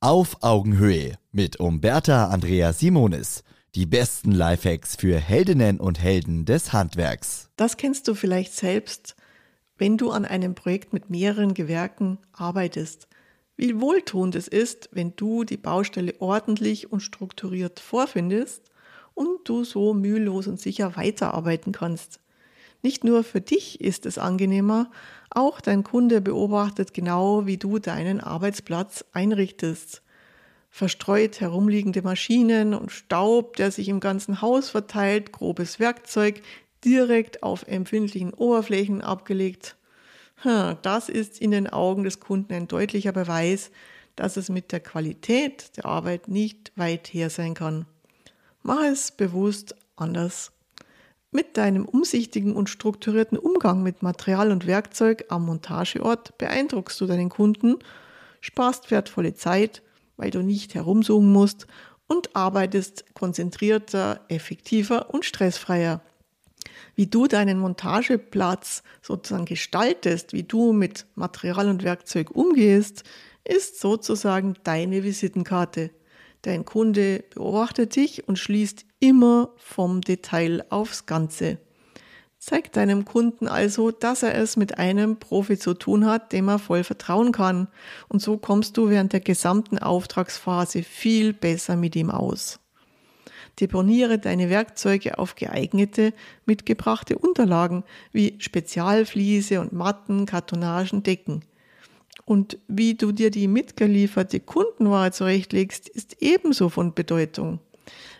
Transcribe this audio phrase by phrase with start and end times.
[0.00, 3.42] Auf Augenhöhe mit Umberta Andrea Simonis.
[3.74, 7.50] Die besten Lifehacks für Heldinnen und Helden des Handwerks.
[7.56, 9.16] Das kennst du vielleicht selbst,
[9.76, 13.08] wenn du an einem Projekt mit mehreren Gewerken arbeitest.
[13.56, 18.70] Wie wohltuend es ist, wenn du die Baustelle ordentlich und strukturiert vorfindest
[19.14, 22.20] und du so mühelos und sicher weiterarbeiten kannst.
[22.82, 24.90] Nicht nur für dich ist es angenehmer,
[25.30, 30.02] auch dein Kunde beobachtet genau, wie du deinen Arbeitsplatz einrichtest.
[30.70, 36.42] Verstreut herumliegende Maschinen und Staub, der sich im ganzen Haus verteilt, grobes Werkzeug,
[36.84, 39.76] direkt auf empfindlichen Oberflächen abgelegt.
[40.44, 43.72] Das ist in den Augen des Kunden ein deutlicher Beweis,
[44.14, 47.86] dass es mit der Qualität der Arbeit nicht weit her sein kann.
[48.62, 50.52] Mach es bewusst anders.
[51.30, 57.28] Mit deinem umsichtigen und strukturierten Umgang mit Material und Werkzeug am Montageort beeindruckst du deinen
[57.28, 57.76] Kunden,
[58.40, 59.82] sparst wertvolle Zeit,
[60.16, 61.66] weil du nicht herumsuchen musst
[62.06, 66.00] und arbeitest konzentrierter, effektiver und stressfreier.
[66.94, 73.04] Wie du deinen Montageplatz sozusagen gestaltest, wie du mit Material und Werkzeug umgehst,
[73.44, 75.90] ist sozusagen deine Visitenkarte.
[76.48, 81.58] Dein Kunde beobachtet dich und schließt immer vom Detail aufs Ganze.
[82.38, 86.58] Zeig deinem Kunden also, dass er es mit einem Profi zu tun hat, dem er
[86.58, 87.68] voll vertrauen kann.
[88.08, 92.60] Und so kommst du während der gesamten Auftragsphase viel besser mit ihm aus.
[93.60, 96.14] Deponiere deine Werkzeuge auf geeignete,
[96.46, 101.42] mitgebrachte Unterlagen wie Spezialfliese und Matten, Kartonagen, Decken.
[102.28, 107.58] Und wie du dir die mitgelieferte Kundenware zurechtlegst, ist ebenso von Bedeutung.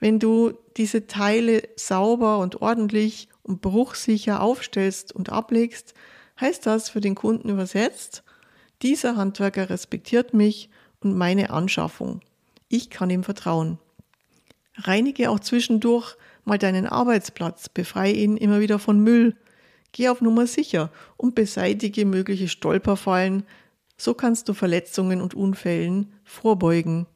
[0.00, 5.94] Wenn du diese Teile sauber und ordentlich und bruchsicher aufstellst und ablegst,
[6.40, 8.24] heißt das für den Kunden übersetzt,
[8.82, 12.22] dieser Handwerker respektiert mich und meine Anschaffung.
[12.68, 13.78] Ich kann ihm vertrauen.
[14.78, 19.36] Reinige auch zwischendurch mal deinen Arbeitsplatz, befreie ihn immer wieder von Müll.
[19.92, 23.44] Geh auf Nummer sicher und beseitige mögliche Stolperfallen.
[24.04, 27.06] So kannst du Verletzungen und Unfällen vorbeugen.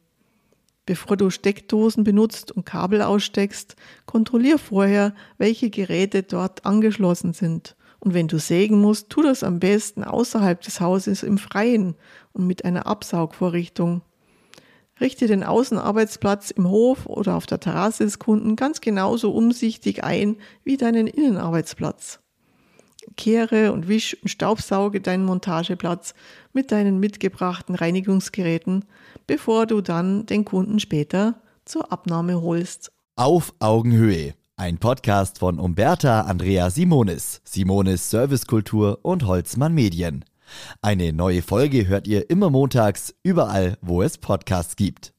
[0.85, 3.75] Bevor du Steckdosen benutzt und Kabel aussteckst,
[4.05, 7.75] kontrollier vorher, welche Geräte dort angeschlossen sind.
[7.99, 11.95] Und wenn du sägen musst, tu das am besten außerhalb des Hauses im Freien
[12.31, 14.01] und mit einer Absaugvorrichtung.
[15.01, 20.37] Richte den Außenarbeitsplatz im Hof oder auf der Terrasse des Kunden ganz genauso umsichtig ein
[20.63, 22.21] wie deinen Innenarbeitsplatz.
[23.17, 26.13] Kehre und wisch und staubsauge deinen Montageplatz
[26.53, 28.85] mit deinen mitgebrachten Reinigungsgeräten,
[29.25, 32.91] bevor du dann den Kunden später zur Abnahme holst.
[33.15, 34.35] Auf Augenhöhe.
[34.55, 40.25] Ein Podcast von Umberta Andrea Simonis, Simonis Servicekultur und Holzmann Medien.
[40.81, 45.13] Eine neue Folge hört ihr immer montags, überall, wo es Podcasts gibt.